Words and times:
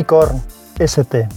Unicorn 0.00 0.42
ST. 0.78 1.28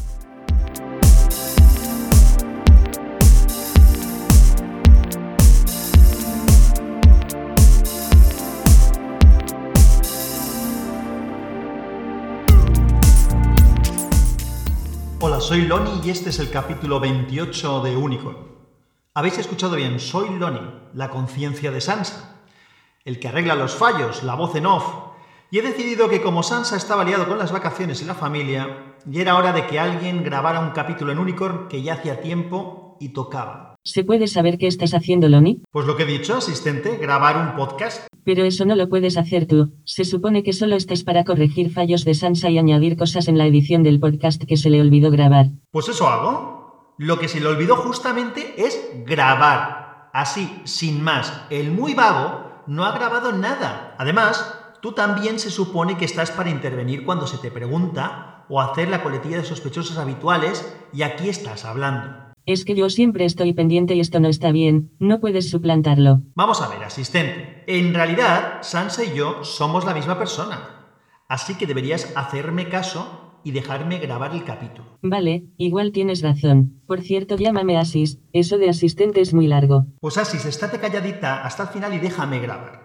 Hola, 15.20 15.42
soy 15.42 15.64
Loni 15.64 16.00
y 16.02 16.10
este 16.10 16.30
es 16.30 16.40
el 16.40 16.50
capítulo 16.50 17.02
28 17.02 17.82
de 17.82 17.98
Unicorn. 17.98 18.38
Habéis 19.14 19.40
escuchado 19.40 19.76
bien, 19.76 20.00
soy 20.00 20.30
Loni, 20.40 20.62
la 20.94 21.10
conciencia 21.10 21.70
de 21.70 21.82
Sansa, 21.82 22.38
el 23.04 23.20
que 23.20 23.28
arregla 23.28 23.56
los 23.56 23.76
fallos, 23.76 24.24
la 24.24 24.36
voz 24.36 24.56
en 24.56 24.68
off, 24.68 25.13
y 25.54 25.60
he 25.60 25.62
decidido 25.62 26.10
que 26.10 26.24
como 26.24 26.42
Sansa 26.42 26.76
estaba 26.76 27.04
liado 27.04 27.28
con 27.28 27.38
las 27.38 27.52
vacaciones 27.52 28.02
y 28.02 28.06
la 28.06 28.16
familia, 28.16 28.96
ya 29.06 29.22
era 29.22 29.38
hora 29.38 29.54
de 29.54 29.68
que 29.68 29.78
alguien 29.78 30.24
grabara 30.24 30.60
un 30.60 30.72
capítulo 30.72 31.12
en 31.12 31.20
Unicorn 31.20 31.68
que 31.68 31.84
ya 31.84 31.94
hacía 31.94 32.22
tiempo 32.22 32.98
y 33.00 33.10
tocaba. 33.10 33.76
¿Se 33.84 34.04
puede 34.04 34.26
saber 34.26 34.58
qué 34.58 34.66
estás 34.66 34.96
haciendo, 34.96 35.30
Loni? 35.30 35.62
Pues 35.70 35.86
lo 35.86 35.96
que 35.96 36.04
he 36.04 36.06
dicho, 36.08 36.38
asistente, 36.38 36.98
grabar 36.98 37.38
un 37.38 37.56
podcast. 37.56 38.08
Pero 38.24 38.46
eso 38.46 38.66
no 38.66 38.76
lo 38.76 38.90
puedes 38.90 39.16
hacer 39.16 39.46
tú. 39.46 39.76
Se 39.84 40.06
supone 40.06 40.42
que 40.42 40.54
solo 40.54 40.76
estés 40.76 41.04
para 41.04 41.24
corregir 41.24 41.72
fallos 41.72 42.04
de 42.04 42.16
Sansa 42.16 42.50
y 42.50 42.58
añadir 42.58 42.98
cosas 42.98 43.28
en 43.28 43.38
la 43.38 43.46
edición 43.46 43.84
del 43.84 44.00
podcast 44.00 44.44
que 44.46 44.58
se 44.58 44.72
le 44.72 44.82
olvidó 44.82 45.12
grabar. 45.12 45.52
Pues 45.70 45.88
eso 45.88 46.08
hago. 46.08 46.96
Lo 46.98 47.20
que 47.20 47.28
se 47.28 47.40
le 47.40 47.46
olvidó 47.46 47.76
justamente 47.76 48.56
es 48.58 48.90
grabar. 49.06 50.10
Así, 50.14 50.50
sin 50.64 51.04
más. 51.04 51.46
El 51.52 51.70
muy 51.70 51.94
vago 51.94 52.64
no 52.66 52.86
ha 52.86 52.92
grabado 52.94 53.34
nada. 53.34 53.96
Además, 54.00 54.63
tú 54.84 54.92
también 54.92 55.40
se 55.40 55.50
supone 55.50 55.98
que 55.98 56.04
estás 56.04 56.32
para 56.32 56.50
intervenir 56.50 57.06
cuando 57.06 57.26
se 57.26 57.38
te 57.38 57.50
pregunta 57.50 58.46
o 58.50 58.60
hacer 58.60 58.90
la 58.90 59.02
coletilla 59.02 59.38
de 59.38 59.46
sospechosos 59.46 59.98
habituales 59.98 60.76
y 60.92 61.04
aquí 61.04 61.30
estás 61.30 61.64
hablando. 61.64 62.34
Es 62.46 62.66
que 62.66 62.76
yo 62.76 62.90
siempre 62.90 63.24
estoy 63.24 63.54
pendiente 63.54 63.96
y 63.96 64.02
esto 64.02 64.20
no 64.20 64.28
está 64.28 64.52
bien. 64.52 64.92
No 65.00 65.22
puedes 65.22 65.50
suplantarlo. 65.50 66.24
Vamos 66.36 66.62
a 66.62 66.68
ver, 66.68 66.84
asistente. 66.84 67.64
En 67.66 67.94
realidad, 67.94 68.58
Sansa 68.62 69.06
y 69.06 69.16
yo 69.16 69.46
somos 69.46 69.86
la 69.86 69.94
misma 69.94 70.20
persona. 70.20 70.60
Así 71.30 71.56
que 71.56 71.66
deberías 71.66 72.12
hacerme 72.18 72.68
caso 72.68 73.40
y 73.46 73.52
dejarme 73.52 74.00
grabar 74.00 74.34
el 74.34 74.44
capítulo. 74.44 75.00
Vale, 75.02 75.46
igual 75.56 75.94
tienes 75.94 76.22
razón. 76.22 76.82
Por 76.88 77.00
cierto, 77.00 77.38
llámame 77.38 77.78
Asis. 77.78 78.20
Eso 78.34 78.58
de 78.58 78.70
asistente 78.70 79.22
es 79.22 79.34
muy 79.34 79.48
largo. 79.48 79.86
Pues 80.02 80.18
Asis, 80.18 80.44
estate 80.44 80.78
calladita 80.80 81.46
hasta 81.46 81.64
el 81.64 81.70
final 81.70 81.94
y 81.94 82.00
déjame 82.00 82.40
grabar. 82.40 82.83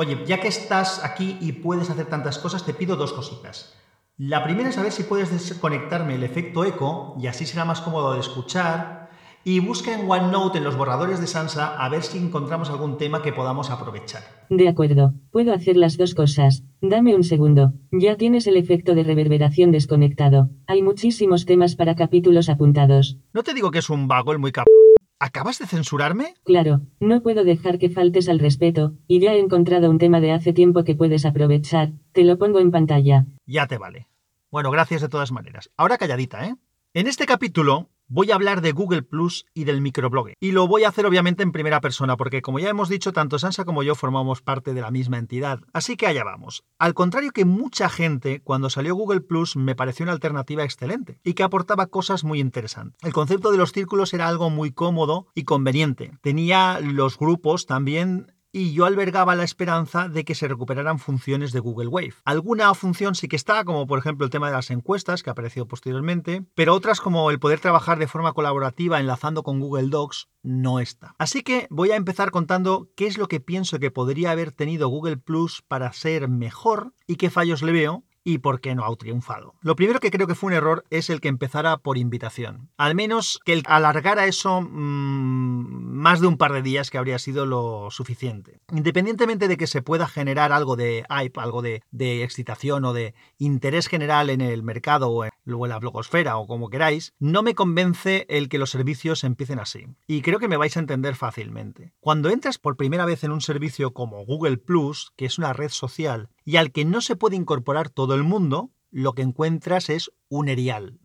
Oye, 0.00 0.16
ya 0.26 0.38
que 0.38 0.46
estás 0.46 1.04
aquí 1.04 1.38
y 1.40 1.50
puedes 1.50 1.90
hacer 1.90 2.06
tantas 2.06 2.38
cosas, 2.38 2.64
te 2.64 2.72
pido 2.72 2.94
dos 2.94 3.12
cositas. 3.12 3.74
La 4.16 4.44
primera 4.44 4.68
es 4.68 4.76
saber 4.76 4.92
si 4.92 5.02
puedes 5.02 5.32
desconectarme 5.32 6.14
el 6.14 6.22
efecto 6.22 6.64
eco 6.64 7.16
y 7.20 7.26
así 7.26 7.46
será 7.46 7.64
más 7.64 7.80
cómodo 7.80 8.14
de 8.14 8.20
escuchar. 8.20 9.10
Y 9.42 9.58
busca 9.58 9.92
en 9.92 10.08
OneNote 10.08 10.58
en 10.58 10.64
los 10.64 10.76
borradores 10.76 11.20
de 11.20 11.26
Sansa 11.26 11.74
a 11.76 11.88
ver 11.88 12.04
si 12.04 12.16
encontramos 12.18 12.70
algún 12.70 12.96
tema 12.96 13.22
que 13.22 13.32
podamos 13.32 13.70
aprovechar. 13.70 14.22
De 14.50 14.68
acuerdo, 14.68 15.14
puedo 15.32 15.52
hacer 15.52 15.76
las 15.76 15.96
dos 15.96 16.14
cosas. 16.14 16.62
Dame 16.80 17.16
un 17.16 17.24
segundo. 17.24 17.72
Ya 17.90 18.16
tienes 18.16 18.46
el 18.46 18.56
efecto 18.56 18.94
de 18.94 19.02
reverberación 19.02 19.72
desconectado. 19.72 20.50
Hay 20.68 20.80
muchísimos 20.80 21.44
temas 21.44 21.74
para 21.74 21.96
capítulos 21.96 22.48
apuntados. 22.48 23.18
No 23.32 23.42
te 23.42 23.52
digo 23.52 23.72
que 23.72 23.80
es 23.80 23.90
un 23.90 24.06
vago 24.06 24.30
el 24.30 24.38
muy 24.38 24.52
cabrón. 24.52 24.77
¿Acabas 25.20 25.58
de 25.58 25.66
censurarme? 25.66 26.34
Claro, 26.44 26.82
no 27.00 27.22
puedo 27.22 27.42
dejar 27.42 27.78
que 27.80 27.90
faltes 27.90 28.28
al 28.28 28.38
respeto, 28.38 28.94
y 29.08 29.18
ya 29.18 29.32
he 29.34 29.40
encontrado 29.40 29.90
un 29.90 29.98
tema 29.98 30.20
de 30.20 30.30
hace 30.30 30.52
tiempo 30.52 30.84
que 30.84 30.94
puedes 30.94 31.26
aprovechar. 31.26 31.90
Te 32.12 32.22
lo 32.22 32.38
pongo 32.38 32.60
en 32.60 32.70
pantalla. 32.70 33.26
Ya 33.44 33.66
te 33.66 33.78
vale. 33.78 34.06
Bueno, 34.50 34.70
gracias 34.70 35.00
de 35.00 35.08
todas 35.08 35.32
maneras. 35.32 35.70
Ahora 35.76 35.98
calladita, 35.98 36.46
¿eh? 36.46 36.54
En 36.94 37.08
este 37.08 37.26
capítulo 37.26 37.88
voy 38.08 38.30
a 38.30 38.34
hablar 38.34 38.60
de 38.60 38.72
Google 38.72 39.02
Plus 39.02 39.46
y 39.54 39.64
del 39.64 39.80
microblogging. 39.80 40.34
Y 40.40 40.52
lo 40.52 40.66
voy 40.66 40.84
a 40.84 40.88
hacer 40.88 41.06
obviamente 41.06 41.42
en 41.42 41.52
primera 41.52 41.80
persona, 41.80 42.16
porque 42.16 42.42
como 42.42 42.58
ya 42.58 42.68
hemos 42.68 42.88
dicho, 42.88 43.12
tanto 43.12 43.38
Sansa 43.38 43.64
como 43.64 43.82
yo 43.82 43.94
formamos 43.94 44.42
parte 44.42 44.74
de 44.74 44.80
la 44.80 44.90
misma 44.90 45.18
entidad. 45.18 45.60
Así 45.72 45.96
que 45.96 46.06
allá 46.06 46.24
vamos. 46.24 46.64
Al 46.78 46.94
contrario 46.94 47.32
que 47.32 47.44
mucha 47.44 47.88
gente, 47.88 48.40
cuando 48.42 48.70
salió 48.70 48.94
Google 48.94 49.20
Plus 49.20 49.56
me 49.56 49.74
pareció 49.74 50.04
una 50.04 50.12
alternativa 50.12 50.64
excelente 50.64 51.20
y 51.22 51.34
que 51.34 51.42
aportaba 51.42 51.86
cosas 51.86 52.24
muy 52.24 52.40
interesantes. 52.40 52.98
El 53.02 53.12
concepto 53.12 53.50
de 53.50 53.58
los 53.58 53.72
círculos 53.72 54.14
era 54.14 54.28
algo 54.28 54.50
muy 54.50 54.72
cómodo 54.72 55.28
y 55.34 55.44
conveniente. 55.44 56.12
Tenía 56.22 56.80
los 56.80 57.18
grupos 57.18 57.66
también 57.66 58.32
y 58.58 58.72
yo 58.72 58.86
albergaba 58.86 59.36
la 59.36 59.44
esperanza 59.44 60.08
de 60.08 60.24
que 60.24 60.34
se 60.34 60.48
recuperaran 60.48 60.98
funciones 60.98 61.52
de 61.52 61.60
Google 61.60 61.86
Wave. 61.86 62.14
Alguna 62.24 62.74
función 62.74 63.14
sí 63.14 63.28
que 63.28 63.36
está, 63.36 63.64
como 63.64 63.86
por 63.86 64.00
ejemplo 64.00 64.24
el 64.24 64.32
tema 64.32 64.48
de 64.48 64.54
las 64.54 64.70
encuestas, 64.70 65.22
que 65.22 65.30
apareció 65.30 65.68
posteriormente, 65.68 66.44
pero 66.56 66.74
otras 66.74 67.00
como 67.00 67.30
el 67.30 67.38
poder 67.38 67.60
trabajar 67.60 68.00
de 68.00 68.08
forma 68.08 68.32
colaborativa 68.32 68.98
enlazando 68.98 69.44
con 69.44 69.60
Google 69.60 69.90
Docs 69.90 70.28
no 70.42 70.80
está. 70.80 71.14
Así 71.18 71.42
que 71.42 71.68
voy 71.70 71.92
a 71.92 71.96
empezar 71.96 72.32
contando 72.32 72.90
qué 72.96 73.06
es 73.06 73.16
lo 73.16 73.28
que 73.28 73.38
pienso 73.38 73.78
que 73.78 73.92
podría 73.92 74.32
haber 74.32 74.50
tenido 74.50 74.88
Google 74.88 75.18
Plus 75.18 75.62
para 75.62 75.92
ser 75.92 76.28
mejor 76.28 76.94
y 77.06 77.14
qué 77.14 77.30
fallos 77.30 77.62
le 77.62 77.70
veo 77.70 78.07
y 78.28 78.38
por 78.38 78.60
qué 78.60 78.74
no 78.74 78.84
ha 78.84 78.94
triunfado. 78.96 79.54
Lo 79.62 79.74
primero 79.74 80.00
que 80.00 80.10
creo 80.10 80.26
que 80.26 80.34
fue 80.34 80.48
un 80.48 80.52
error 80.52 80.84
es 80.90 81.08
el 81.08 81.22
que 81.22 81.28
empezara 81.28 81.78
por 81.78 81.96
invitación. 81.96 82.68
Al 82.76 82.94
menos 82.94 83.40
que 83.42 83.54
el 83.54 83.62
alargara 83.64 84.26
eso 84.26 84.60
mmm, 84.60 85.98
más 85.98 86.20
de 86.20 86.26
un 86.26 86.36
par 86.36 86.52
de 86.52 86.60
días 86.60 86.90
que 86.90 86.98
habría 86.98 87.18
sido 87.18 87.46
lo 87.46 87.88
suficiente. 87.90 88.60
Independientemente 88.70 89.48
de 89.48 89.56
que 89.56 89.66
se 89.66 89.80
pueda 89.80 90.06
generar 90.06 90.52
algo 90.52 90.76
de 90.76 91.06
hype, 91.08 91.40
algo 91.40 91.62
de, 91.62 91.82
de 91.90 92.22
excitación 92.22 92.84
o 92.84 92.92
de 92.92 93.14
interés 93.38 93.88
general 93.88 94.28
en 94.28 94.42
el 94.42 94.62
mercado 94.62 95.08
o 95.08 95.24
en, 95.24 95.30
o 95.50 95.64
en 95.64 95.70
la 95.70 95.78
blogosfera 95.78 96.36
o 96.36 96.46
como 96.46 96.68
queráis, 96.68 97.14
no 97.18 97.42
me 97.42 97.54
convence 97.54 98.26
el 98.28 98.50
que 98.50 98.58
los 98.58 98.68
servicios 98.68 99.24
empiecen 99.24 99.58
así. 99.58 99.86
Y 100.06 100.20
creo 100.20 100.38
que 100.38 100.48
me 100.48 100.58
vais 100.58 100.76
a 100.76 100.80
entender 100.80 101.14
fácilmente. 101.14 101.94
Cuando 102.00 102.28
entras 102.28 102.58
por 102.58 102.76
primera 102.76 103.06
vez 103.06 103.24
en 103.24 103.32
un 103.32 103.40
servicio 103.40 103.94
como 103.94 104.26
Google 104.26 104.58
Plus, 104.58 105.14
que 105.16 105.24
es 105.24 105.38
una 105.38 105.54
red 105.54 105.70
social 105.70 106.28
y 106.48 106.56
al 106.56 106.72
que 106.72 106.86
no 106.86 107.02
se 107.02 107.14
puede 107.14 107.36
incorporar 107.36 107.90
todo 107.90 108.14
el 108.14 108.24
mundo, 108.24 108.70
lo 108.90 109.12
que 109.12 109.20
encuentras 109.20 109.90
es 109.90 110.10
un 110.30 110.48
erial. 110.48 110.98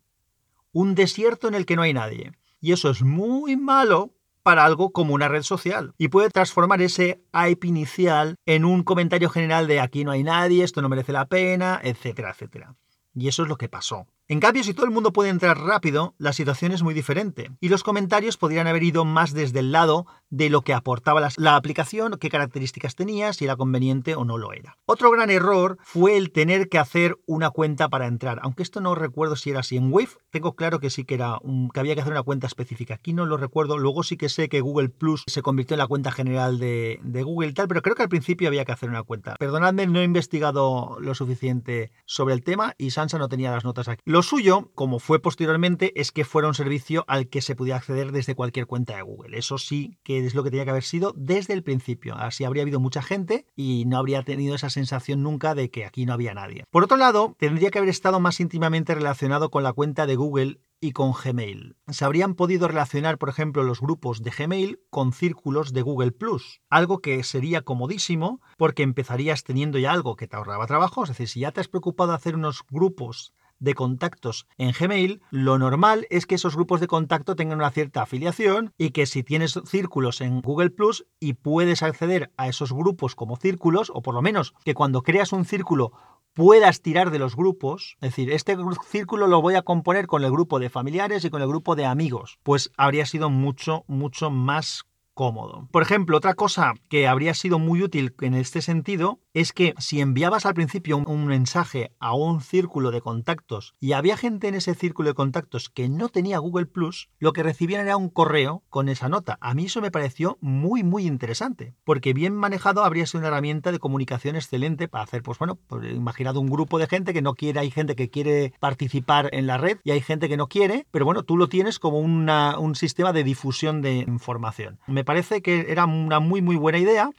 Un 0.72 0.96
desierto 0.96 1.50
en 1.50 1.54
el 1.54 1.66
que 1.66 1.76
no 1.76 1.81
hay 1.81 1.92
nadie. 1.92 2.31
Y 2.62 2.72
eso 2.72 2.90
es 2.90 3.02
muy 3.04 3.58
malo 3.58 4.14
para 4.42 4.64
algo 4.64 4.94
como 4.94 5.14
una 5.14 5.28
red 5.28 5.42
social. 5.42 5.96
Y 5.98 6.08
puede 6.08 6.30
transformar 6.30 6.81
ese 6.81 7.26
hype 7.34 7.68
inicial 7.68 8.38
en 8.46 8.64
un 8.64 8.84
comentario 8.84 9.30
general 9.30 9.68
de 9.68 9.81
aquí 9.81 10.06
no 10.06 10.12
hay 10.12 10.24
nadie, 10.24 10.64
esto 10.64 10.81
no 10.81 10.88
merece 10.88 11.12
la 11.12 11.28
pena, 11.28 11.78
etcétera, 11.84 12.31
etcétera. 12.31 12.78
Y 13.14 13.28
eso 13.28 13.44
es 13.44 13.50
lo 13.50 13.58
que 13.58 13.68
pasó. 13.68 14.08
En 14.29 14.39
cambio, 14.39 14.63
si 14.63 14.73
todo 14.73 14.85
el 14.85 14.91
mundo 14.91 15.11
puede 15.11 15.29
entrar 15.29 15.59
rápido, 15.59 16.16
la 16.17 16.31
situación 16.31 16.72
es 16.72 16.81
muy 16.81 16.94
diferente. 16.94 17.51
Y 17.59 17.67
los 17.67 17.84
comentarios 17.84 18.38
podrían 18.38 18.67
haber 18.67 18.84
ido 18.84 19.03
más 19.03 19.34
desde 19.34 19.59
el 19.59 19.73
lado 19.73 20.06
de 20.29 20.50
lo 20.50 20.61
que 20.61 20.73
aportaba 20.73 21.29
la, 21.35 21.56
aplicación, 21.56 22.17
qué 22.19 22.29
características 22.29 22.95
tenía, 22.95 23.33
si 23.33 23.44
era 23.44 23.57
conveniente 23.57 24.16
o 24.16 24.23
no 24.23 24.38
lo 24.38 24.53
era. 24.53 24.78
Otro 24.85 25.12
gran 25.12 25.29
error 25.29 25.78
fue 25.83 26.16
el 26.16 26.31
tener 26.31 26.69
que 26.69 26.79
hacer 26.79 27.17
una 27.28 27.50
cuenta 27.50 27.89
para 27.89 28.07
entrar. 28.07 28.39
Aunque 28.44 28.63
esto 28.63 28.79
no 28.79 28.95
recuerdo 28.95 29.35
si 29.35 29.50
era 29.50 29.59
así 29.59 29.75
en 29.75 29.91
Wave, 29.91 30.09
tengo 30.31 30.56
claro 30.56 30.79
que 30.79 30.89
sí 30.89 31.03
que 31.03 31.16
era 31.16 31.39
que 31.73 31.79
había 31.79 31.94
que 31.94 32.01
hacer 32.01 32.13
una 32.13 32.23
cuenta 32.23 32.47
específica. 32.47 32.95
Aquí 32.95 33.13
no 33.13 33.25
lo 33.25 33.35
recuerdo. 33.35 33.78
Luego 33.78 34.03
sí 34.03 34.16
que 34.16 34.29
sé 34.29 34.47
que 34.47 34.62
Google 34.62 34.89
Plus 34.89 35.23
se 35.28 35.41
convirtió 35.41 35.75
en 35.75 35.79
la 35.79 35.88
cuenta 35.88 36.12
general 36.12 36.59
de, 36.59 37.00
de 37.03 37.23
Google 37.23 37.50
y 37.50 37.53
tal, 37.53 37.67
pero 37.67 37.81
creo 37.81 37.95
que 37.95 38.03
al 38.03 38.09
principio 38.09 38.47
había 38.47 38.63
que 38.63 38.72
hacer 38.72 38.89
una 38.89 39.03
cuenta. 39.03 39.36
Perdonadme, 39.36 39.86
no 39.86 40.00
he 40.00 40.03
investigado 40.03 40.98
lo 41.01 41.13
suficiente 41.13 41.92
sobre 42.06 42.33
el 42.33 42.44
tema 42.44 42.74
y 42.77 42.92
Sansa 42.92 43.18
no 43.18 43.27
tenía 43.27 43.51
las 43.51 43.65
notas 43.65 43.89
aquí. 43.89 44.01
Lo 44.13 44.21
suyo, 44.21 44.69
como 44.75 45.00
fue 45.00 45.19
posteriormente, 45.19 46.00
es 46.00 46.12
que 46.12 46.24
fuera 46.24 46.48
un 46.48 46.54
servicio 46.54 47.04
al 47.07 47.30
que 47.30 47.42
se 47.42 47.56
podía 47.56 47.77
acceder 47.77 48.12
desde 48.12 48.36
cualquier 48.36 48.68
cuenta 48.68 48.95
de 48.95 49.01
Google. 49.01 49.36
Eso 49.36 49.57
sí 49.57 49.98
que 50.04 50.24
es 50.24 50.36
lo 50.36 50.44
que 50.44 50.51
tenía 50.51 50.65
que 50.65 50.69
haber 50.69 50.83
sido 50.83 51.15
desde 51.18 51.56
el 51.56 51.63
principio. 51.63 52.13
Así 52.13 52.44
habría 52.44 52.62
habido 52.62 52.80
mucha 52.80 53.01
gente 53.01 53.48
y 53.56 53.86
no 53.88 53.98
habría 53.98 54.21
tenido 54.21 54.54
esa 54.54 54.69
sensación 54.69 55.24
nunca 55.24 55.56
de 55.56 55.71
que 55.71 55.83
aquí 55.83 56.06
no 56.06 56.13
había 56.13 56.36
nadie. 56.36 56.63
Por 56.69 56.83
otro 56.83 56.95
lado, 56.95 57.36
tendría 57.39 57.71
que 57.71 57.80
haber 57.80 57.89
estado 57.89 58.19
más 58.19 58.39
íntimamente 58.39 58.94
relacionado 58.94 59.50
con 59.50 59.63
la 59.63 59.74
cuenta 59.74 60.06
de 60.06 60.15
Google 60.15 60.60
y 60.80 60.92
con 60.92 61.13
Gmail. 61.13 61.77
Se 61.88 62.06
habrían 62.06 62.36
podido 62.36 62.68
relacionar, 62.68 63.18
por 63.18 63.30
ejemplo, 63.30 63.63
los 63.63 63.81
grupos 63.81 64.21
de 64.21 64.30
Gmail 64.30 64.80
con 64.92 65.13
círculos 65.13 65.74
de 65.74 65.81
Google 65.81 66.12
Plus, 66.12 66.62
algo 66.69 67.00
que 67.00 67.24
sería 67.24 67.63
comodísimo 67.63 68.42
porque 68.57 68.83
empezarías 68.83 69.44
teniendo 69.44 69.80
ya 69.80 69.92
algo 69.92 70.15
que 70.15 70.27
te 70.27 70.36
ahorraba 70.36 70.68
trabajo, 70.68 71.04
es 71.04 71.10
decir, 71.10 71.30
si 71.30 71.39
ya 71.39 71.51
te 71.51 71.62
has 71.62 71.68
preocupado 71.68 72.12
de 72.12 72.18
hacer 72.18 72.36
unos 72.36 72.63
grupos 72.69 73.33
de 73.63 73.75
contactos 73.75 74.45
en 74.57 74.74
Gmail, 74.77 75.21
lo 75.31 75.57
normal 75.57 76.06
es 76.10 76.25
que 76.25 76.36
esos 76.36 76.56
grupos 76.56 76.81
de 76.81 76.88
contacto 76.88 77.36
tengan 77.36 77.60
una 77.60 77.71
cierta 77.71 78.01
afiliación 78.01 78.74
y 78.77 78.92
que 78.92 79.06
si 79.06 79.24
tienes 79.24 79.60
círculos 79.65 80.19
en 80.19 80.42
Google 80.42 80.69
Plus 80.69 81.06
y 81.19 81.33
puedes 81.33 81.81
acceder 81.81 82.31
a 82.36 82.50
esos 82.50 82.74
grupos 82.74 83.15
como 83.15 83.38
círculos, 83.38 83.89
o 83.94 84.01
por 84.01 84.13
lo 84.13 84.21
menos 84.21 84.54
que 84.65 84.74
cuando 84.74 85.01
creas 85.01 85.31
un 85.31 85.45
círculo 85.45 85.94
puedas 86.33 86.81
tirar 86.81 87.10
de 87.12 87.19
los 87.19 87.36
grupos, 87.36 87.95
es 88.01 88.10
decir, 88.10 88.31
este 88.31 88.57
círculo 88.86 89.27
lo 89.27 89.42
voy 89.42 89.56
a 89.56 89.62
componer 89.62 90.07
con 90.07 90.24
el 90.24 90.31
grupo 90.31 90.60
de 90.60 90.69
familiares 90.69 91.24
y 91.24 91.30
con 91.30 91.42
el 91.42 91.48
grupo 91.48 91.75
de 91.75 91.86
amigos, 91.86 92.39
pues 92.44 92.71
habría 92.75 93.06
sido 93.06 93.30
mucho, 93.30 93.86
mucho 93.88 94.30
más 94.30 94.83
cómodo. 95.13 95.68
Por 95.71 95.83
ejemplo, 95.83 96.18
otra 96.18 96.33
cosa 96.33 96.74
que 96.89 97.07
habría 97.07 97.33
sido 97.33 97.60
muy 97.60 97.81
útil 97.81 98.15
en 98.21 98.33
este 98.33 98.62
sentido 98.62 99.19
es 99.33 99.51
que 99.51 99.74
si 99.80 100.00
enviabas 100.00 100.45
al 100.45 100.54
principio 100.54 100.98
un, 100.98 101.25
mensaje 101.25 101.92
a 102.00 102.13
un 102.13 102.42
círculo 102.42 102.92
de 102.92 103.01
contactos 103.01 103.75
y 103.80 103.94
había 103.94 104.18
gente 104.18 104.48
en 104.48 104.56
ese 104.56 104.75
círculo 104.75 105.10
de 105.10 105.15
contactos 105.15 105.69
que 105.69 105.89
no 105.89 106.10
tenía 106.10 106.38
Google 106.38 106.68
Plus, 106.68 107.10
lo 107.18 107.33
que 107.33 107.44
recibían 107.44 107.81
era 107.81 107.98
un 107.98 108.10
correo 108.10 108.63
con 108.69 108.89
esa 108.89 109.10
nota. 109.10 109.38
A 109.42 109.54
mí 109.54 109.65
eso 109.65 109.81
me 109.81 109.92
pareció 109.92 110.38
muy, 110.42 110.83
muy 110.83 111.07
interesante, 111.07 111.74
porque 111.83 112.13
bien 112.13 112.36
manejado 112.36 112.83
habría 112.83 113.07
sido 113.07 113.19
una 113.19 113.30
herramienta 113.30 113.71
de 113.71 113.80
comunicación 113.80 114.36
excelente 114.36 114.88
para 114.88 115.04
hacer, 115.04 115.24
pues 115.24 115.39
bueno, 115.39 115.57
pues, 115.68 115.92
imaginad 115.92 116.38
un 116.38 116.48
grupo 116.48 116.77
de 116.77 116.88
gente 116.88 117.13
que 117.13 117.21
no 117.21 117.33
quiere, 117.33 117.60
hay 117.60 117.71
gente 117.71 117.95
que 117.95 118.10
quiere 118.10 118.54
participar 118.60 119.30
en 119.33 119.48
la 119.48 119.57
red 119.57 119.80
y 119.83 119.92
hay 119.92 120.01
gente 120.01 120.30
que 120.30 120.38
no 120.38 120.48
quiere, 120.48 120.86
pero 120.92 121.06
bueno, 121.06 121.24
tú 121.24 121.38
lo 121.38 121.50
tienes 121.50 121.80
como 121.80 122.00
una, 122.00 122.60
un 122.60 122.75
sistema 122.75 123.13
de 123.13 123.24
difusión 123.24 123.81
de 123.81 123.98
información. 124.00 124.80
Me 124.88 125.02
parece 125.03 125.41
que 125.41 125.65
era 125.69 125.85
una 125.85 126.19
muy, 126.19 126.41
muy 126.41 126.55
buena 126.55 126.79
idea. 126.79 127.09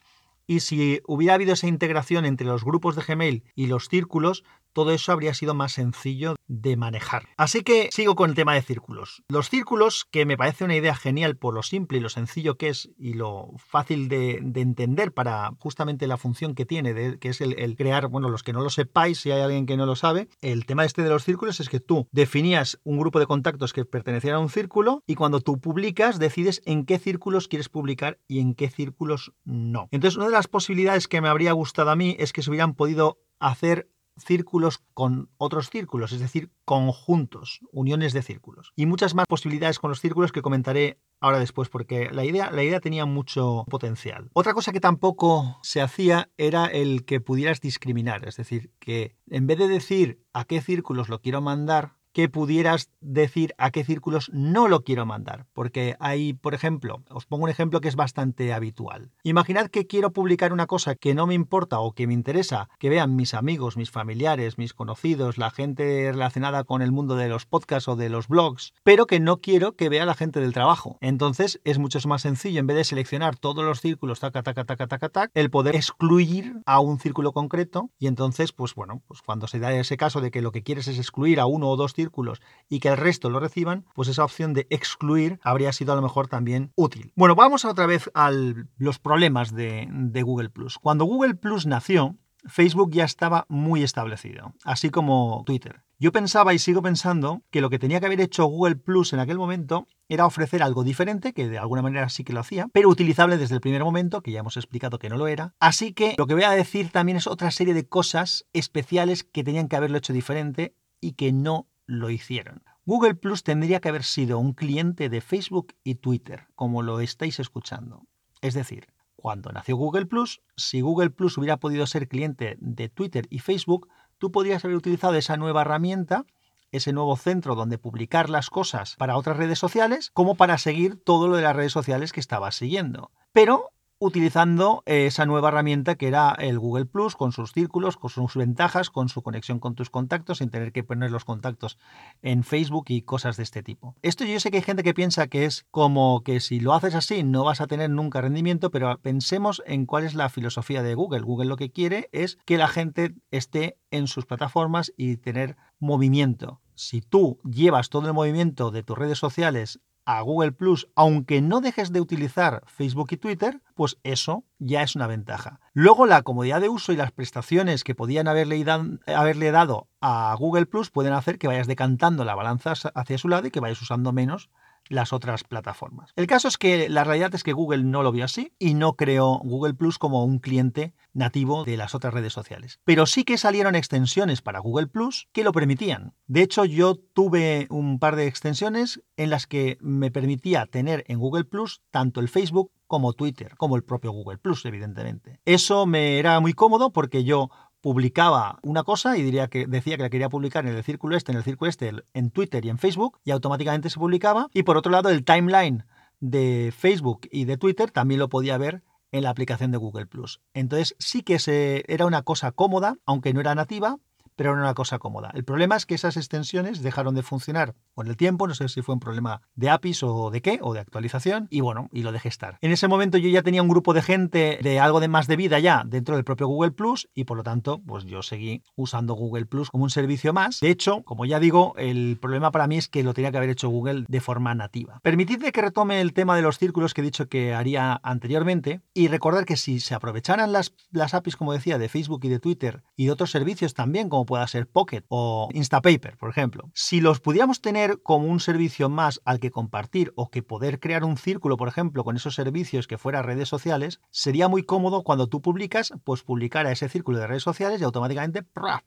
Y 0.46 0.60
si 0.60 1.00
hubiera 1.06 1.34
habido 1.34 1.54
esa 1.54 1.69
integración 1.69 2.26
entre 2.26 2.46
los 2.46 2.64
grupos 2.64 2.96
de 2.96 3.02
Gmail 3.02 3.44
y 3.54 3.66
los 3.66 3.88
círculos, 3.88 4.44
todo 4.75 4.91
eso 4.91 5.12
habría 5.12 5.32
sido 5.32 5.55
más 5.55 5.73
sencillo 5.73 6.37
de 6.47 6.76
manejar. 6.76 7.29
Así 7.38 7.62
que 7.62 7.88
sigo 7.91 8.15
con 8.15 8.29
el 8.31 8.37
tema 8.37 8.55
de 8.55 8.62
círculos. 8.62 9.23
Los 9.29 9.49
círculos, 9.49 10.05
que 10.11 10.26
me 10.26 10.37
parece 10.37 10.65
una 10.65 10.76
idea 10.76 10.94
genial 10.94 11.37
por 11.37 11.55
lo 11.55 11.62
simple 11.62 11.99
y 11.99 12.00
lo 12.00 12.11
sencillo 12.11 12.59
que 12.59 12.69
es 12.69 12.91
y 12.99 13.15
lo 13.15 13.53
fácil 13.56 14.09
de, 14.09 14.41
de 14.43 14.61
entender 14.61 15.12
para 15.12 15.53
justamente 15.59 16.06
la 16.06 16.19
función 16.19 16.55
que 16.55 16.67
tiene, 16.67 16.93
de, 16.93 17.19
que 17.19 17.31
es 17.31 17.41
el, 17.41 17.59
el, 17.59 17.76
crear, 17.76 18.09
bueno, 18.09 18.29
los 18.29 18.43
que 18.43 18.53
no 18.53 18.61
lo 18.61 18.71
sepáis, 18.71 19.21
si 19.21 19.31
hay 19.31 19.41
alguien 19.41 19.67
que 19.67 19.76
no 19.76 19.87
lo 19.87 19.97
sabe, 19.97 20.29
el 20.43 20.67
tema 20.67 20.85
este 20.85 21.03
de 21.03 21.09
los 21.09 21.25
círculos 21.25 21.61
es 21.61 21.69
que 21.69 21.81
tú 21.81 22.09
definías 22.12 22.81
un 22.85 22.99
grupo 22.99 23.20
de 23.20 23.27
contactos 23.27 23.73
que 23.73 23.85
pertenecieran 23.85 24.41
a 24.41 24.43
un 24.43 24.50
círculo 24.50 25.03
y 25.06 25.15
cuando 25.15 25.41
tú 25.41 25.61
publicas 25.61 26.19
decides 26.19 26.61
en 26.67 26.85
qué 26.85 26.99
círculos 26.99 27.49
quieres 27.49 27.69
publicar 27.69 28.19
y 28.27 28.41
en 28.41 28.55
qué 28.55 28.69
círculos 28.69 29.32
no. 29.44 29.88
Entonces, 29.91 30.17
una 30.17 30.27
de 30.27 30.32
las 30.32 30.49
posibilidades 30.49 31.09
que 31.09 31.20
me 31.20 31.29
habría 31.29 31.53
gustado 31.53 31.91
a 31.91 31.97
mí 31.97 32.17
es 32.19 32.32
que 32.32 32.43
se 32.43 32.50
hubieran 32.50 32.75
podido 32.75 33.19
hacer 33.38 33.88
círculos 34.16 34.81
con 34.94 35.31
otros 35.37 35.70
círculos, 35.70 36.12
es 36.12 36.20
decir, 36.20 36.50
conjuntos, 36.64 37.61
uniones 37.72 38.12
de 38.12 38.22
círculos. 38.22 38.72
Y 38.76 38.87
muchas 38.87 39.14
más 39.14 39.26
posibilidades 39.26 39.78
con 39.78 39.90
los 39.90 40.00
círculos 40.00 40.32
que 40.32 40.43
comentaré 40.43 41.00
ahora 41.20 41.38
después, 41.38 41.69
porque 41.69 42.11
la 42.11 42.25
idea, 42.25 42.50
la 42.50 42.62
idea 42.62 42.81
tenía 42.81 43.06
mucho 43.06 43.64
potencial. 43.69 44.31
Otra 44.34 44.55
cosa 44.55 44.72
que 44.72 44.81
tampoco 44.81 45.58
se 45.62 45.81
hacía 45.81 46.31
era 46.37 46.66
el 46.66 47.05
que 47.05 47.20
pudieras 47.20 47.61
discriminar, 47.61 48.26
es 48.28 48.37
decir, 48.37 48.72
que 48.78 49.16
en 49.28 49.46
vez 49.46 49.58
de 49.58 49.69
decir 49.69 50.22
a 50.32 50.44
qué 50.44 50.60
círculos 50.60 51.08
lo 51.08 51.20
quiero 51.20 51.40
mandar, 51.40 51.96
que 52.14 52.28
pudieras 52.28 52.88
decir 53.00 53.55
a 53.58 53.70
qué 53.70 53.84
círculos 53.84 54.31
no 54.32 54.69
lo 54.69 54.84
quiero 54.84 55.05
mandar. 55.05 55.46
Porque 55.52 55.96
hay, 55.99 56.32
por 56.32 56.55
ejemplo, 56.55 57.02
os 57.11 57.26
pongo 57.26 57.44
un 57.44 57.50
ejemplo 57.50 57.81
que 57.81 57.88
es 57.88 57.96
bastante 57.96 58.52
habitual. 58.52 59.11
Imaginad 59.25 59.66
que 59.66 59.87
quiero 59.87 60.12
publicar 60.12 60.52
una 60.52 60.66
cosa 60.66 60.94
que 60.94 61.14
no 61.14 61.26
me 61.26 61.34
importa 61.34 61.81
o 61.81 61.93
que 61.93 62.06
me 62.06 62.14
interesa 62.14 62.69
que 62.78 62.88
vean 62.88 63.16
mis 63.16 63.34
amigos, 63.34 63.76
mis 63.76 63.90
familiares, 63.90 64.58
mis 64.58 64.75
conocidos, 64.75 65.38
la 65.38 65.50
gente 65.50 66.12
relacionada 66.12 66.62
con 66.64 66.82
el 66.82 66.93
mundo 66.93 67.16
de 67.16 67.28
los 67.28 67.46
podcasts 67.46 67.88
o 67.88 67.96
de 67.96 68.08
los 68.08 68.28
blogs, 68.28 68.72
pero 68.84 69.06
que 69.06 69.19
no 69.19 69.40
quiero 69.40 69.72
que 69.72 69.88
vea 69.88 70.06
la 70.06 70.14
gente 70.14 70.40
del 70.40 70.52
trabajo. 70.52 70.99
Entonces 71.00 71.60
es 71.64 71.78
mucho 71.78 71.99
más 72.06 72.22
sencillo, 72.22 72.60
en 72.60 72.67
vez 72.67 72.76
de 72.76 72.84
seleccionar 72.84 73.37
todos 73.37 73.64
los 73.64 73.81
círculos, 73.81 74.20
taca, 74.20 74.43
taca, 74.43 74.64
taca, 74.64 74.87
taca, 74.87 75.08
taca, 75.08 75.31
el 75.34 75.50
poder 75.50 75.75
excluir 75.75 76.60
a 76.67 76.81
un 76.81 77.00
círculo 77.00 77.32
concreto 77.32 77.90
y 77.99 78.06
entonces, 78.06 78.52
pues 78.52 78.75
bueno, 78.75 79.02
pues 79.08 79.22
cuando 79.22 79.46
se 79.46 79.58
da 79.58 79.72
ese 79.72 79.96
caso 79.96 80.20
de 80.20 80.31
que 80.31 80.43
lo 80.43 80.52
que 80.52 80.62
quieres 80.62 80.87
es 80.87 80.99
excluir 80.99 81.40
a 81.40 81.46
uno 81.46 81.69
o 81.69 81.76
dos 81.76 81.93
círculos, 81.93 82.04
círculos 82.05 82.43
y 82.69 82.81
que 82.81 82.89
el 82.89 82.97
resto 82.97 83.31
lo 83.31 83.41
reciban, 83.41 83.87
pues 83.95 84.09
esa 84.09 84.25
opción 84.25 84.53
de 84.53 84.67
excluir 84.71 85.41
habría 85.43 85.73
sido 85.73 85.93
a 85.93 85.97
lo 85.97 86.03
mejor 86.03 86.29
también 86.29 86.73
útil. 86.77 87.12
Bueno, 87.17 87.35
vamos 87.35 87.65
otra 87.65 87.87
vez 87.87 88.11
a 88.15 88.31
los 88.31 88.99
problemas 88.99 89.55
de, 89.55 89.89
de 89.91 90.23
Google 90.23 90.51
Plus. 90.51 90.79
Cuando 90.79 91.05
Google 91.05 91.35
Plus 91.35 91.67
nació, 91.67 92.17
Facebook 92.47 92.91
ya 92.93 93.05
estaba 93.05 93.47
muy 93.49 93.83
establecido, 93.83 94.55
así 94.65 94.91
como 94.91 95.43
Twitter. 95.47 95.83
Yo 95.99 96.12
pensaba 96.12 96.53
y 96.53 96.59
sigo 96.59 96.83
pensando 96.83 97.43
que 97.51 97.61
lo 97.61 97.71
que 97.71 97.79
tenía 97.79 98.01
que 98.01 98.06
haber 98.06 98.21
hecho 98.21 98.45
Google 98.45 98.77
Plus 98.77 99.12
en 99.12 99.21
aquel 99.21 99.39
momento 99.39 99.87
era 100.09 100.27
ofrecer 100.27 100.62
algo 100.62 100.85
diferente, 100.85 101.33
que 101.33 101.49
de 101.49 101.59
alguna 101.59 101.83
manera 101.83 102.09
sí 102.09 102.25
que 102.25 102.33
lo 102.33 102.41
hacía, 102.41 102.69
pero 102.73 102.89
utilizable 102.89 103.39
desde 103.39 103.55
el 103.55 103.61
primer 103.61 103.83
momento, 103.85 104.21
que 104.21 104.33
ya 104.33 104.41
hemos 104.41 104.56
explicado 104.56 104.99
que 104.99 105.09
no 105.09 105.17
lo 105.17 105.29
era. 105.29 105.55
Así 105.61 105.93
que 105.93 106.15
lo 106.19 106.27
que 106.27 106.35
voy 106.35 106.43
a 106.43 106.51
decir 106.51 106.91
también 106.91 107.17
es 107.17 107.27
otra 107.27 107.51
serie 107.51 107.75
de 107.75 107.89
cosas 107.89 108.45
especiales 108.53 109.25
que 109.25 109.45
tenían 109.45 109.69
que 109.69 109.77
haberlo 109.77 109.99
hecho 109.99 110.12
diferente 110.12 110.77
y 111.01 111.12
que 111.12 111.33
no 111.33 111.69
lo 111.86 112.10
hicieron. 112.10 112.62
Google 112.86 113.14
Plus 113.14 113.42
tendría 113.42 113.81
que 113.81 113.88
haber 113.88 114.04
sido 114.04 114.38
un 114.38 114.52
cliente 114.52 115.08
de 115.08 115.20
Facebook 115.20 115.75
y 115.84 115.96
Twitter, 115.96 116.48
como 116.54 116.82
lo 116.82 117.00
estáis 117.00 117.40
escuchando. 117.40 118.06
Es 118.42 118.54
decir, 118.54 118.88
cuando 119.16 119.52
nació 119.52 119.76
Google 119.76 120.04
Plus, 120.04 120.42
si 120.56 120.82
Google 120.82 121.10
Plus 121.10 121.38
hubiera 121.38 121.56
podido 121.56 121.86
ser 121.86 122.08
cliente 122.08 122.58
de 122.60 122.90
Twitter 122.90 123.26
y 123.31 123.38
Facebook, 123.38 123.88
tú 124.19 124.31
podrías 124.31 124.64
haber 124.64 124.76
utilizado 124.76 125.14
esa 125.14 125.38
nueva 125.38 125.62
herramienta, 125.62 126.26
ese 126.72 126.92
nuevo 126.92 127.16
centro 127.16 127.54
donde 127.54 127.78
publicar 127.78 128.28
las 128.28 128.50
cosas 128.50 128.96
para 128.96 129.16
otras 129.16 129.38
redes 129.38 129.58
sociales, 129.58 130.10
como 130.12 130.34
para 130.34 130.58
seguir 130.58 131.02
todo 131.02 131.28
lo 131.28 131.36
de 131.36 131.42
las 131.42 131.56
redes 131.56 131.72
sociales 131.72 132.12
que 132.12 132.20
estabas 132.20 132.54
siguiendo. 132.56 133.12
Pero 133.32 133.70
utilizando 134.05 134.83
esa 134.85 135.25
nueva 135.25 135.49
herramienta 135.49 135.95
que 135.95 136.09
era 136.09 136.37
el 136.39 136.59
Google 136.59 136.85
Plus, 136.85 137.17
con 137.17 137.33
sus 137.33 137.53
círculos, 137.53 137.97
con 137.97 138.11
sus 138.11 138.37
ventajas, 138.37 138.91
con 138.91 139.09
su 139.09 139.23
conexión 139.23 139.59
con 139.59 139.75
tus 139.75 139.89
contactos, 139.89 140.39
sin 140.39 140.51
tener 140.51 140.73
que 140.73 140.85
poner 140.85 141.11
los 141.11 141.25
contactos 141.25 141.79
en 142.23 142.45
Facebook 142.45 142.85
y 142.89 143.03
cosas 143.03 143.39
de 143.39 143.45
este 143.45 143.62
tipo. 143.62 143.95
Esto 144.03 144.25
yo 144.25 144.39
sé 144.41 144.51
que 144.51 144.59
hay 144.59 144.62
gente 144.62 144.83
que 144.83 144.93
piensa 144.93 145.27
que 145.27 145.47
es 145.47 145.65
como 145.71 146.23
que 146.23 146.41
si 146.41 146.61
lo 146.61 146.75
haces 146.75 146.95
así 146.95 147.23
no 147.23 147.45
vas 147.45 147.62
a 147.62 147.67
tener 147.67 147.89
nunca 147.89 148.21
rendimiento, 148.21 148.71
pero 148.71 148.99
pensemos 148.99 149.62
en 149.67 149.87
cuál 149.87 150.05
es 150.05 150.15
la 150.15 150.29
filosofía 150.29 150.83
de 150.83 150.95
Google. 150.95 151.23
Google 151.23 151.47
lo 151.47 151.56
que 151.56 151.71
quiere 151.71 152.11
es 152.12 152.37
que 152.45 152.59
la 152.59 152.69
gente 152.69 153.15
esté 153.31 153.79
en 153.91 154.06
sus 154.06 154.27
plataformas 154.27 154.93
y 154.97 155.17
tener 155.17 155.56
movimiento. 155.79 156.61
Si 156.75 157.01
tú 157.01 157.39
llevas 157.45 157.89
todo 157.89 158.06
el 158.09 158.15
movimiento 158.15 158.71
de 158.71 158.83
tus 158.83 158.99
redes 158.99 159.19
sociales 159.19 159.81
a 160.06 160.21
Google 160.21 160.53
Plus, 160.53 160.89
aunque 160.95 161.41
no 161.41 161.61
dejes 161.61 161.93
de 161.93 162.01
utilizar 162.01 162.62
Facebook 162.67 163.09
y 163.11 163.17
Twitter, 163.17 163.61
pues 163.75 163.99
eso 164.03 164.45
ya 164.59 164.83
es 164.83 164.97
una 164.97 165.06
ventaja. 165.06 165.61
Luego 165.73 166.06
la 166.06 166.23
comodidad 166.23 166.61
de 166.61 166.69
uso 166.69 166.93
y 166.93 166.97
las 166.97 167.12
prestaciones 167.12 167.85
que 167.85 167.94
podían 167.94 168.29
haberle, 168.29 168.65
haberle 169.06 169.51
dado 169.51 169.89
a 170.01 170.34
Google 170.39 170.67
Plus 170.67 170.91
pueden 170.91 171.13
hacer 171.13 171.39
que 171.39 171.49
vayas 171.49 171.67
decantando 171.67 172.25
la 172.25 172.34
balanza 172.34 172.75
hacia 172.94 173.19
su 173.19 173.29
lado 173.29 173.46
y 173.46 173.51
que 173.51 173.61
vayas 173.61 173.81
usando 173.82 174.13
menos 174.13 174.51
las 174.88 175.12
otras 175.12 175.44
plataformas. 175.44 176.12
El 176.17 176.26
caso 176.26 176.48
es 176.48 176.58
que 176.58 176.88
la 176.88 177.05
realidad 177.05 177.34
es 177.34 177.43
que 177.43 177.53
Google 177.53 177.84
no 177.84 178.03
lo 178.03 178.12
vio 178.12 178.24
así 178.24 178.53
y 178.58 178.74
no 178.74 178.94
creó 178.94 179.41
Google 179.43 179.74
Plus 179.74 179.98
como 179.98 180.24
un 180.24 180.38
cliente 180.38 180.94
nativo 181.12 181.64
de 181.64 181.76
las 181.76 181.94
otras 181.94 182.14
redes 182.14 182.32
sociales. 182.32 182.81
Pero 182.84 183.06
sí 183.06 183.24
que 183.24 183.38
salieron 183.38 183.74
extensiones 183.74 184.43
para 184.43 184.58
Google 184.58 184.86
Plus 184.86 185.29
que 185.32 185.44
lo 185.44 185.53
permitían. 185.53 186.14
De 186.26 186.43
hecho, 186.43 186.64
yo 186.64 186.96
tuve 186.96 187.67
un 187.70 187.98
par 187.98 188.17
de 188.17 188.26
extensiones 188.26 189.03
en 189.17 189.31
las 189.31 189.46
que 189.46 189.79
me 189.81 190.10
permitía 190.10 190.67
tener 190.67 191.05
en 191.08 191.19
Google 191.19 191.44
Plus 191.44 191.82
tanto 191.91 192.20
el 192.20 192.29
Facebook 192.29 192.72
como 192.86 193.12
Twitter, 193.12 193.55
como 193.56 193.76
el 193.76 193.84
propio 193.84 194.12
Google 194.12 194.38
Plus, 194.38 194.64
evidentemente. 194.67 195.41
Eso 195.44 195.86
me 195.86 196.19
era 196.19 196.38
muy 196.41 196.53
cómodo 196.53 196.93
porque 196.93 197.24
yo 197.24 197.50
publicaba 197.84 198.60
una 198.62 198.82
cosa 198.82 199.19
y 199.19 199.22
diría 199.22 199.48
que 199.48 199.67
decía 199.67 199.98
que 199.98 200.05
la 200.05 200.08
quería 200.08 200.31
publicar 200.31 200.67
en 200.67 200.74
el 200.74 200.82
círculo 200.82 201.19
este, 201.19 201.32
en 201.32 201.36
el 201.36 201.44
círculo 201.44 201.69
este, 201.69 201.93
en 202.14 202.31
Twitter 202.31 202.64
y 202.64 202.70
en 202.70 202.79
Facebook, 202.79 203.20
y 203.26 203.31
automáticamente 203.31 203.91
se 203.91 203.98
publicaba. 203.98 204.48
Y 204.55 204.62
por 204.62 204.79
otro 204.79 204.91
lado, 204.91 205.10
el 205.10 205.22
timeline 205.22 205.84
de 206.19 206.72
Facebook 206.74 207.29
y 207.31 207.44
de 207.44 207.58
Twitter 207.58 207.91
también 207.91 208.20
lo 208.20 208.31
podía 208.31 208.56
ver 208.56 208.82
en 209.12 209.24
la 209.24 209.29
aplicación 209.29 209.70
de 209.70 209.76
Google 209.76 210.06
Plus. 210.06 210.41
Entonces 210.55 210.96
sí 210.98 211.22
que 211.22 211.38
se, 211.38 211.84
era 211.86 212.06
una 212.06 212.22
cosa 212.22 212.53
cómoda, 212.53 212.96
aunque 213.05 213.34
no 213.34 213.41
era 213.41 213.55
nativa, 213.55 213.98
pero 214.36 214.53
era 214.53 214.60
una 214.60 214.74
cosa 214.74 214.98
cómoda. 214.98 215.31
El 215.34 215.44
problema 215.44 215.76
es 215.76 215.86
que 215.86 215.94
esas 215.94 216.17
extensiones 216.17 216.82
dejaron 216.82 217.14
de 217.14 217.22
funcionar 217.22 217.74
con 217.94 218.08
el 218.08 218.17
tiempo, 218.17 218.46
no 218.46 218.55
sé 218.55 218.69
si 218.69 218.82
fue 218.82 218.94
un 218.94 219.00
problema 219.00 219.43
de 219.55 219.70
APIs 219.70 220.03
o 220.03 220.31
de 220.31 220.43
qué, 220.43 220.58
o 220.62 220.74
de 220.74 220.81
actualización, 220.81 221.46
y 221.50 221.60
bueno, 221.60 221.88
y 221.93 222.03
lo 222.03 222.12
dejé 222.12 222.29
estar. 222.29 222.58
En 222.60 222.72
ese 222.72 222.88
momento 222.88 223.19
yo 223.19 223.29
ya 223.29 223.43
tenía 223.43 223.62
un 223.62 223.69
grupo 223.69 223.94
de 223.94 224.03
gente 224.03 224.58
de 224.62 224.81
algo 224.81 225.00
de 225.00 225.08
más 225.08 225.26
de 225.26 225.36
vida 225.36 225.58
ya 225.58 225.84
dentro 225.86 226.17
del 226.17 226.24
propio 226.24 226.46
Google 226.46 226.72
Plus, 226.72 227.08
y 227.14 227.24
por 227.24 227.36
lo 227.36 227.43
tanto, 227.43 227.81
pues 227.86 228.05
yo 228.05 228.22
seguí 228.22 228.62
usando 228.76 229.14
Google 229.14 229.46
Plus 229.46 229.70
como 229.70 229.84
un 229.84 229.91
servicio 229.91 230.32
más. 230.32 230.60
De 230.60 230.70
hecho, 230.70 231.03
como 231.03 231.24
ya 231.24 231.38
digo, 231.38 231.74
el 231.76 232.19
problema 232.20 232.50
para 232.50 232.67
mí 232.67 232.76
es 232.76 232.88
que 232.88 233.03
lo 233.03 233.14
tenía 233.14 233.31
que 233.31 233.36
haber 233.36 233.50
hecho 233.50 233.69
Google 233.69 234.05
de 234.08 234.20
forma 234.20 234.55
nativa. 234.55 235.00
Permitidme 235.03 235.53
que 235.53 235.62
retome 235.62 236.00
el 236.00 236.12
tema 236.12 236.36
de 236.36 236.43
los 236.43 236.58
círculos 236.58 236.94
que 236.94 237.00
he 237.00 237.05
dicho 237.05 237.29
que 237.29 237.55
haría 237.55 238.00
anteriormente, 238.03 238.81
y 238.93 239.08
recordar 239.08 239.44
que 239.44 239.56
si 239.56 239.81
se 239.81 239.94
aprovecharan 239.94 240.53
las, 240.53 240.74
las 240.91 241.14
APIs, 241.14 241.36
como 241.36 241.53
decía, 241.53 241.79
de 241.79 241.88
Facebook 241.88 242.20
y 242.24 242.29
de 242.29 242.41
Twitter 242.41 242.82
y 242.96 243.06
de 243.06 243.12
otros 243.12 243.31
servicios 243.31 243.74
también, 243.74 244.08
como 244.08 244.23
pueda 244.26 244.46
ser 244.46 244.66
Pocket 244.66 245.04
o 245.08 245.48
Instapaper, 245.52 246.16
por 246.16 246.31
ejemplo. 246.31 246.70
Si 246.74 247.00
los 247.00 247.20
pudiéramos 247.20 247.60
tener 247.60 248.00
como 248.02 248.26
un 248.28 248.40
servicio 248.40 248.88
más 248.88 249.20
al 249.24 249.40
que 249.40 249.50
compartir 249.50 250.12
o 250.16 250.31
que 250.31 250.43
poder 250.43 250.81
crear 250.81 251.04
un 251.04 251.16
círculo, 251.16 251.56
por 251.56 251.69
ejemplo, 251.69 252.04
con 252.04 252.16
esos 252.16 252.34
servicios 252.34 252.86
que 252.86 252.98
fuera 252.98 253.22
redes 253.22 253.48
sociales, 253.48 254.00
sería 254.10 254.48
muy 254.48 254.62
cómodo 254.62 255.02
cuando 255.02 255.28
tú 255.28 255.40
publicas, 255.40 255.93
pues 256.04 256.22
publicar 256.22 256.66
a 256.66 256.72
ese 256.72 256.88
círculo 256.88 257.19
de 257.19 257.26
redes 257.26 257.43
sociales 257.43 257.81
y 257.81 257.84
automáticamente 257.84 258.43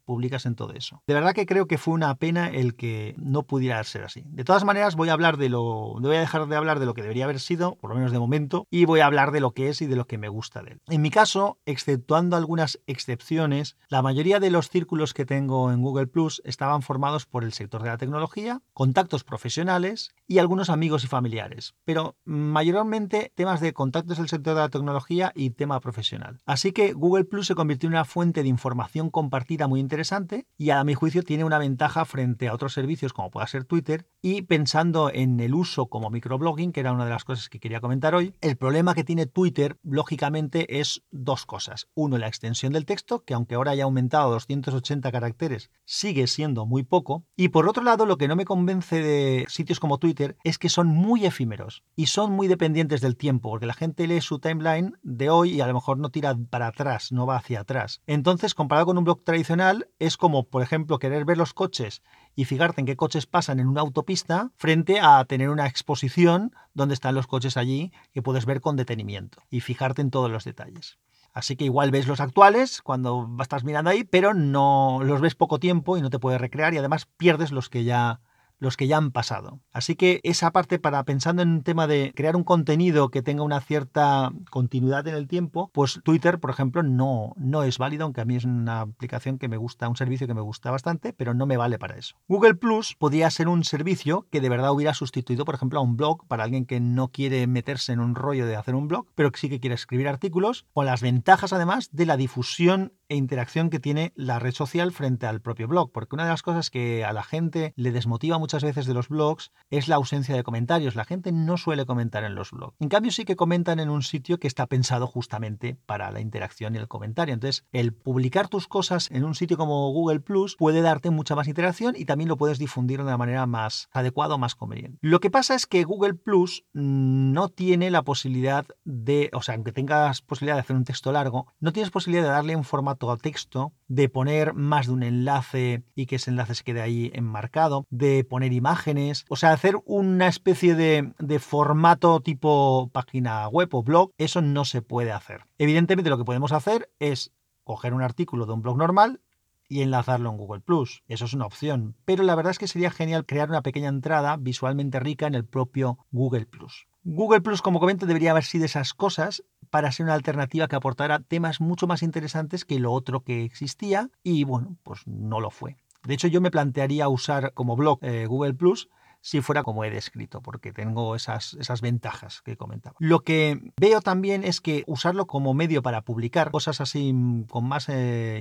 publicas 0.06 0.46
en 0.46 0.56
todo 0.56 0.74
eso. 0.74 1.02
De 1.08 1.14
verdad 1.14 1.34
que 1.34 1.46
creo 1.46 1.68
que 1.68 1.78
fue 1.78 1.94
una 1.94 2.16
pena 2.16 2.50
el 2.50 2.76
que 2.76 3.16
no 3.18 3.44
pudiera 3.44 3.84
ser 3.84 4.04
así. 4.04 4.24
De 4.28 4.44
todas 4.44 4.64
maneras, 4.64 4.96
voy 4.96 5.10
a 5.10 5.14
hablar 5.14 5.38
de 5.38 5.50
lo. 5.50 5.96
Voy 6.00 6.16
a 6.16 6.20
dejar 6.20 6.48
de 6.48 6.56
hablar 6.56 6.80
de 6.80 6.86
lo 6.86 6.94
que 6.94 7.02
debería 7.02 7.26
haber 7.26 7.40
sido, 7.40 7.76
por 7.76 7.90
lo 7.90 7.96
menos 7.96 8.12
de 8.12 8.20
momento, 8.20 8.68
y 8.70 8.86
voy 8.86 9.00
a 9.00 9.06
hablar 9.06 9.32
de 9.32 9.40
lo 9.40 9.52
que 9.52 9.70
es 9.70 9.82
y 9.82 9.86
de 9.86 9.96
lo 9.96 10.06
que 10.06 10.18
me 10.18 10.30
gusta 10.30 10.62
de 10.62 10.72
él. 10.72 10.82
En 10.88 11.02
mi 11.02 11.10
caso, 11.10 11.60
exceptuando 11.66 12.36
algunas 12.36 12.80
excepciones, 12.88 13.78
la 13.90 14.02
mayoría 14.02 14.40
de 14.40 14.52
los 14.52 14.70
círculos 14.70 15.14
que 15.14 15.26
tengo 15.28 15.72
en 15.72 15.84
Google 15.84 16.08
Plus 16.08 16.42
estaban 16.44 16.82
formados 16.82 17.28
por 17.28 17.44
el 17.44 17.54
sector 17.54 17.84
de 17.84 17.90
la 17.90 17.98
tecnología, 17.98 18.62
contactos 18.74 19.24
profesionales 19.24 20.10
y 20.26 20.40
algunos 20.40 20.72
amigos 20.72 21.04
y 21.04 21.08
familiares, 21.08 21.76
pero 21.86 22.18
mayormente 22.26 23.32
temas 23.36 23.62
de 23.62 23.74
contactos 23.74 24.18
del 24.18 24.28
sector 24.28 24.56
de 24.56 24.62
la 24.62 24.70
tecnología 24.70 25.32
y 25.36 25.52
tema 25.52 25.80
profesional. 25.80 26.40
Así 26.46 26.72
que 26.72 26.94
Google 26.94 27.26
Plus 27.26 27.46
se 27.46 27.56
convirtió 27.56 27.88
en 27.88 27.94
una 27.94 28.06
fuente 28.06 28.42
de 28.42 28.50
información 28.50 29.12
compartida 29.12 29.68
muy 29.68 29.80
interesante 29.80 30.48
y 30.58 30.72
a 30.72 30.84
mi 30.84 30.96
juicio 30.96 31.22
tiene 31.22 31.44
una 31.44 31.60
ventaja 31.60 32.06
frente 32.06 32.48
a 32.48 32.54
otros 32.54 32.74
servicios 32.74 33.14
como 33.14 33.30
pueda 33.30 33.46
ser 33.48 33.66
Twitter 33.66 34.10
y 34.22 34.42
pensando 34.42 35.12
en 35.14 35.40
el 35.40 35.54
uso 35.54 35.88
como 35.88 36.10
microblogging, 36.10 36.72
que 36.72 36.80
era 36.80 36.94
una 36.94 37.06
de 37.06 37.12
las 37.12 37.24
cosas 37.24 37.50
que 37.50 37.60
quería 37.60 37.82
comentar 37.82 38.16
hoy, 38.16 38.34
el 38.42 38.58
problema 38.58 38.96
que 38.96 39.04
tiene 39.04 39.26
Twitter 39.26 39.78
lógicamente 39.84 40.80
es 40.80 41.04
dos 41.12 41.46
cosas. 41.46 41.88
Uno, 41.94 42.18
la 42.18 42.28
extensión 42.28 42.74
del 42.74 42.86
texto, 42.86 43.24
que 43.24 43.34
aunque 43.34 43.56
ahora 43.56 43.72
haya 43.72 43.84
aumentado 43.84 44.30
a 44.30 44.34
280 44.34 45.12
caracteres, 45.18 45.72
sigue 45.84 46.28
siendo 46.28 46.68
muy 46.68 46.84
poco. 46.84 47.26
Y 47.36 47.50
por 47.50 47.68
otro 47.68 47.84
lado, 47.84 48.06
lo 48.06 48.18
que 48.18 48.28
no 48.28 48.36
me 48.36 48.46
convence 48.46 49.02
de 49.02 49.46
sitios 49.48 49.80
como 49.80 49.98
Twitter 49.98 50.38
es 50.44 50.60
que 50.60 50.70
son 50.70 50.88
muy 50.88 51.26
efímeros 51.26 51.84
y 51.96 52.06
son 52.06 52.32
muy 52.32 52.48
dependientes 52.48 53.02
del 53.02 53.18
tiempo, 53.18 53.50
porque 53.50 53.66
la 53.66 53.74
gente 53.74 54.06
lee 54.06 54.22
su 54.22 54.38
timeline 54.38 54.96
de 55.02 55.32
hoy 55.32 55.54
y 55.54 55.62
a 55.62 55.68
lo 55.68 55.74
mejor 55.74 55.98
no 55.98 56.10
tira 56.12 56.38
para 56.52 56.68
atrás, 56.68 57.12
no 57.12 57.26
va 57.26 57.38
hacia 57.38 57.62
atrás. 57.62 58.02
Entonces, 58.06 58.54
comparado 58.54 58.86
con 58.86 58.98
un 59.00 59.06
blog 59.06 59.24
tradicional, 59.24 59.90
es 59.98 60.18
como, 60.18 60.44
por 60.44 60.62
ejemplo, 60.62 61.00
querer 61.00 61.26
ver 61.26 61.38
los 61.38 61.54
coches 61.56 62.04
y 62.36 62.46
fijarte 62.46 62.82
en 62.82 62.86
qué 62.86 62.96
coches 62.96 63.26
pasan 63.26 63.60
en 63.60 63.68
una 63.68 63.82
autopista 63.82 64.52
frente 64.56 65.00
a 65.00 65.26
tener 65.26 65.50
una 65.50 65.66
exposición 65.66 66.54
donde 66.76 66.94
están 66.94 67.16
los 67.16 67.26
coches 67.26 67.58
allí 67.58 67.92
que 68.14 68.22
puedes 68.22 68.46
ver 68.46 68.62
con 68.62 68.76
detenimiento 68.76 69.42
y 69.50 69.62
fijarte 69.62 70.04
en 70.04 70.12
todos 70.12 70.30
los 70.30 70.44
detalles. 70.44 71.00
Así 71.38 71.56
que 71.56 71.66
igual 71.66 71.92
ves 71.92 72.08
los 72.08 72.20
actuales 72.20 72.82
cuando 72.82 73.30
estás 73.40 73.64
mirando 73.64 73.92
ahí, 73.92 74.04
pero 74.04 74.34
no 74.34 75.02
los 75.04 75.22
ves 75.22 75.36
poco 75.36 75.60
tiempo 75.60 75.96
y 75.96 76.02
no 76.02 76.10
te 76.10 76.18
puedes 76.18 76.42
recrear 76.42 76.74
y 76.74 76.80
además 76.80 77.06
pierdes 77.06 77.52
los 77.52 77.70
que 77.70 77.84
ya 77.84 78.22
los 78.60 78.78
que 78.78 78.88
ya 78.88 78.98
han 78.98 79.12
pasado. 79.12 79.60
Así 79.72 79.96
que 79.96 80.20
esa 80.24 80.52
parte 80.52 80.80
para 80.80 81.04
pensando 81.04 81.42
en 81.42 81.50
un 81.50 81.64
tema 81.64 81.88
de 81.88 82.12
crear 82.16 82.36
un 82.36 82.44
contenido 82.44 83.10
que 83.10 83.22
tenga 83.22 83.44
una 83.44 83.62
cierta 83.62 84.32
continuidad 84.50 85.08
en 85.08 85.16
el 85.16 85.28
tiempo, 85.28 85.70
pues 85.74 86.00
Twitter, 86.04 86.40
por 86.40 86.50
ejemplo, 86.50 86.84
no, 86.84 87.34
no 87.38 87.64
es 87.64 87.78
válido, 87.78 88.06
aunque 88.06 88.22
a 88.22 88.26
mí 88.26 88.36
es 88.36 88.46
una 88.46 88.82
aplicación 88.82 89.38
que 89.38 89.48
me 89.48 89.58
gusta, 89.58 89.90
un 89.90 89.96
servicio 89.96 90.28
que 90.28 90.34
me 90.34 90.42
gusta 90.42 90.72
bastante, 90.72 91.14
pero 91.14 91.34
no 91.34 91.46
me 91.46 91.58
vale 91.58 91.80
para 91.80 91.98
eso. 91.98 92.16
Google 92.28 92.56
Plus 92.56 92.96
podría 92.96 93.30
ser 93.30 93.48
un 93.48 93.64
servicio 93.64 94.28
que 94.32 94.42
de 94.42 94.50
verdad 94.50 94.72
hubiera 94.72 94.94
sustituido, 94.94 95.46
por 95.46 95.56
ejemplo, 95.56 95.80
a 95.80 95.84
un 95.84 95.98
blog 95.98 96.26
para 96.28 96.44
alguien 96.44 96.66
que 96.66 96.80
no 96.80 97.10
quiere 97.10 97.46
meterse 97.48 97.94
en 97.94 98.00
un 98.00 98.16
rollo 98.16 98.46
de 98.46 98.56
hacer 98.56 98.76
un 98.76 98.88
blog, 98.88 99.08
pero 99.16 99.32
sí 99.36 99.50
que 99.50 99.60
quiere 99.60 99.76
escribir 99.76 100.08
artículos, 100.08 100.66
con 100.74 100.86
las 100.86 101.02
ventajas 101.02 101.54
además 101.54 101.90
de 101.92 102.06
la 102.06 102.18
difusión 102.18 102.94
e 103.10 103.16
interacción 103.16 103.70
que 103.70 103.80
tiene 103.80 104.14
la 104.16 104.40
red 104.40 104.54
social 104.54 104.92
frente 104.92 105.26
al 105.26 105.42
propio 105.42 105.68
blog, 105.68 105.92
porque 105.92 106.16
una 106.16 106.24
de 106.24 106.32
las 106.32 106.42
cosas 106.42 106.70
que 106.70 107.06
a 107.06 107.14
la 107.14 107.24
gente 107.24 107.74
le 107.76 107.92
desmotiva 107.92 108.38
muchas 108.38 108.64
veces 108.64 108.86
de 108.86 108.94
los 108.94 109.10
blogs 109.10 109.52
es 109.70 109.88
la 109.88 109.96
ausencia 109.96 110.36
de 110.36 110.44
comentarios. 110.44 110.96
La 110.96 111.06
gente 111.06 111.32
no 111.32 111.58
suele 111.58 111.86
comentar 111.86 112.24
en 112.24 112.36
los 112.36 112.52
blogs. 112.52 112.76
En 112.80 112.90
cambio 112.90 113.12
sí 113.12 113.26
que 113.26 113.36
comentan 113.36 113.80
en 113.80 113.90
un 113.90 114.04
sitio 114.04 114.40
que 114.40 114.48
está 114.48 114.68
pensado 114.68 115.08
justamente 115.08 115.78
para 115.86 116.12
la 116.12 116.20
interacción 116.20 116.76
y 116.76 116.78
el 116.78 116.88
comentario. 116.88 117.34
Entonces, 117.34 117.66
el 117.72 117.94
publicar 117.94 118.48
tus 118.48 118.68
cosas 118.68 119.10
en 119.12 119.24
un 119.24 119.36
sitio 119.36 119.58
como 119.58 119.92
Google 119.92 120.20
Plus 120.20 120.56
puede 120.56 120.82
darte 120.82 121.10
mucha 121.10 121.36
más 121.36 121.48
interacción 121.48 121.96
y 121.98 122.06
también 122.06 122.28
lo 122.28 122.38
puedes 122.38 122.60
difundir 122.60 123.00
de 123.00 123.04
una 123.04 123.18
manera 123.18 123.46
más 123.46 123.90
adecuada 123.92 124.36
o 124.36 124.38
más 124.38 124.56
conveniente. 124.56 124.98
Lo 125.02 125.20
que 125.20 125.30
pasa 125.30 125.56
es 125.56 125.66
que 125.66 125.84
Google 125.84 126.16
Plus 126.16 126.66
no 126.74 127.50
tiene 127.50 127.92
la 127.92 128.04
posibilidad 128.04 128.66
de, 128.84 129.30
o 129.34 129.42
sea, 129.42 129.56
aunque 129.56 129.72
tengas 129.72 130.22
posibilidad 130.22 130.56
de 130.56 130.62
hacer 130.62 130.76
un 130.76 130.84
texto 130.84 131.12
largo, 131.12 131.48
no 131.60 131.74
tienes 131.74 131.92
posibilidad 131.92 132.24
de 132.24 132.32
darle 132.32 132.56
un 132.56 132.64
formato 132.64 132.97
a 132.98 133.18
texto, 133.18 133.74
de 133.88 134.10
poner 134.10 134.54
más 134.54 134.88
de 134.88 134.94
un 134.94 135.04
enlace 135.04 135.84
y 135.96 136.06
que 136.06 136.18
ese 136.18 136.32
enlace 136.32 136.56
se 136.56 136.64
quede 136.64 136.82
ahí 136.82 137.12
enmarcado, 137.14 137.86
de 137.90 138.24
poner 138.24 138.54
imágenes, 138.54 139.26
o 139.30 139.36
sea, 139.36 139.54
hacer 139.54 139.78
una 139.86 140.28
especie 140.28 140.76
de, 140.76 141.14
de 141.20 141.40
formato 141.40 142.20
tipo 142.22 142.90
página 142.92 143.48
web 143.48 143.70
o 143.74 143.84
blog, 143.84 144.12
eso 144.18 144.42
no 144.42 144.66
se 144.66 144.82
puede 144.82 145.12
hacer. 145.12 145.46
Evidentemente 145.58 146.10
lo 146.10 146.18
que 146.18 146.26
podemos 146.26 146.52
hacer 146.52 146.90
es 147.00 147.32
coger 147.64 147.94
un 147.94 148.02
artículo 148.02 148.46
de 148.46 148.54
un 148.54 148.62
blog 148.62 148.78
normal, 148.78 149.22
y 149.70 149.82
enlazarlo 149.82 150.30
en 150.30 150.38
Google 150.38 150.62
Plus. 150.62 151.04
Eso 151.08 151.26
es 151.26 151.34
una 151.34 151.46
opción. 151.46 151.96
Pero 152.06 152.24
la 152.24 152.36
verdad 152.36 152.52
es 152.52 152.60
que 152.60 152.68
sería 152.68 152.92
genial 152.92 153.26
crear 153.26 153.50
una 153.50 153.62
pequeña 153.62 153.90
entrada 153.90 154.38
visualmente 154.38 155.00
rica 155.00 155.28
en 155.28 155.36
el 155.36 155.46
propio 155.46 156.00
Google 156.12 156.46
Plus. 156.46 156.88
Google 157.04 157.42
Plus, 157.42 157.62
como 157.62 157.80
comento, 157.80 158.06
debería 158.06 158.32
haber 158.32 158.44
sido 158.44 158.66
esas 158.66 158.94
cosas 158.94 159.44
para 159.70 159.92
ser 159.92 160.06
una 160.06 160.14
alternativa 160.14 160.68
que 160.68 160.76
aportara 160.76 161.20
temas 161.20 161.62
mucho 161.62 161.88
más 161.88 162.04
interesantes 162.04 162.66
que 162.66 162.80
lo 162.80 162.92
otro 162.92 163.22
que 163.22 163.44
existía 163.44 164.10
y 164.24 164.44
bueno, 164.44 164.78
pues 164.84 165.06
no 165.08 165.40
lo 165.40 165.50
fue. 165.50 165.78
De 166.04 166.14
hecho, 166.14 166.28
yo 166.28 166.42
me 166.42 166.52
plantearía 166.52 167.10
usar 167.10 167.54
como 167.54 167.76
blog 167.76 168.00
eh, 168.02 168.26
Google 168.28 168.54
Plus 168.54 168.90
si 169.22 169.42
fuera 169.42 169.64
como 169.64 169.84
he 169.84 169.90
descrito, 169.90 170.42
porque 170.42 170.72
tengo 170.72 171.16
esas, 171.16 171.56
esas 171.56 171.82
ventajas 171.82 172.42
que 172.44 172.56
comentaba. 172.56 172.96
Lo 173.00 173.22
que 173.22 173.74
veo 173.78 174.00
también 174.00 174.44
es 174.44 174.62
que 174.62 174.84
usarlo 174.88 175.28
como 175.28 175.54
medio 175.54 175.82
para 175.82 176.04
publicar 176.04 176.52
cosas 176.52 176.80
así 176.80 177.14
con 177.50 177.68
más 177.68 177.90
eh, 177.90 178.38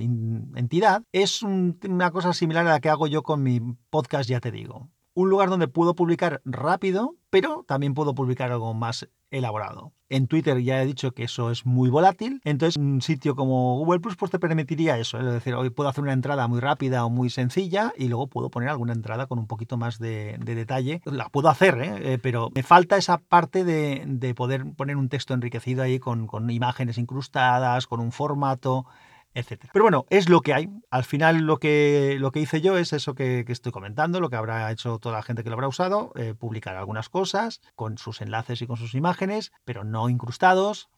entidad 0.55 1.03
es 1.11 1.41
una 1.43 2.11
cosa 2.11 2.31
similar 2.31 2.65
a 2.67 2.71
la 2.71 2.79
que 2.79 2.89
hago 2.89 3.07
yo 3.07 3.23
con 3.23 3.43
mi 3.43 3.59
podcast, 3.89 4.29
ya 4.29 4.39
te 4.39 4.51
digo 4.51 4.89
un 5.17 5.31
lugar 5.31 5.49
donde 5.49 5.67
puedo 5.67 5.95
publicar 5.95 6.41
rápido, 6.45 7.15
pero 7.31 7.65
también 7.67 7.95
puedo 7.95 8.13
publicar 8.13 8.51
algo 8.51 8.75
más 8.75 9.09
elaborado. 9.31 9.91
En 10.09 10.27
Twitter 10.27 10.61
ya 10.61 10.79
he 10.79 10.85
dicho 10.85 11.11
que 11.11 11.23
eso 11.23 11.49
es 11.49 11.65
muy 11.65 11.89
volátil, 11.89 12.39
entonces 12.45 12.77
un 12.77 13.01
sitio 13.01 13.35
como 13.35 13.79
Google 13.79 13.99
Plus 13.99 14.15
pues 14.15 14.29
te 14.29 14.37
permitiría 14.37 14.99
eso, 14.99 15.17
es 15.17 15.25
decir, 15.25 15.55
hoy 15.55 15.71
puedo 15.71 15.89
hacer 15.89 16.03
una 16.03 16.13
entrada 16.13 16.47
muy 16.47 16.59
rápida 16.59 17.03
o 17.03 17.09
muy 17.09 17.31
sencilla 17.31 17.93
y 17.97 18.09
luego 18.09 18.27
puedo 18.27 18.51
poner 18.51 18.69
alguna 18.69 18.93
entrada 18.93 19.25
con 19.25 19.39
un 19.39 19.47
poquito 19.47 19.75
más 19.75 19.97
de, 19.97 20.37
detalle. 20.37 21.01
La 21.05 21.29
puedo 21.29 21.49
hacer, 21.49 21.81
¿eh? 21.81 22.13
Eh, 22.13 22.19
pero 22.21 22.51
me 22.53 22.61
falta 22.61 22.95
esa 22.95 23.17
parte 23.17 23.63
de, 23.63 24.33
poder 24.35 24.71
poner 24.75 24.97
un 24.97 25.09
texto 25.09 25.33
enriquecido 25.33 25.81
ahí 25.81 25.97
con 25.97 26.49
imágenes 26.51 26.99
incrustadas, 26.99 27.87
con 27.87 28.01
un 28.01 28.11
formato 28.11 28.85
pero 29.73 29.83
bueno, 29.83 30.05
es 30.09 30.29
lo 30.29 30.41
que 30.41 30.53
hay. 30.53 30.69
Al 30.89 31.03
final 31.03 31.37
lo 31.39 31.57
que, 31.57 32.17
lo 32.19 32.31
que 32.31 32.39
hice 32.39 32.61
yo 32.61 32.77
es 32.77 32.93
eso 32.93 33.15
que, 33.15 33.45
estoy 33.47 33.71
comentando, 33.71 34.19
lo 34.19 34.29
que 34.29 34.35
habrá 34.35 34.71
hecho 34.71 34.99
toda 34.99 35.15
la 35.15 35.23
gente 35.23 35.43
que 35.43 35.49
lo 35.49 35.55
habrá 35.55 35.67
usado, 35.67 36.11
eh, 36.15 36.33
publicar 36.33 36.75
algunas 36.75 37.09
cosas 37.09 37.61
con 37.75 37.97
sus 37.97 38.21
enlaces 38.21 38.61
y 38.61 38.67
con 38.67 38.77
sus 38.77 38.95
imágenes, 38.95 39.51
pero 39.65 39.83
no 39.83 40.09
incrustados, 40.09 40.89